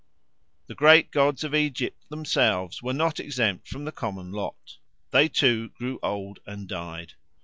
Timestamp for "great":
0.73-1.11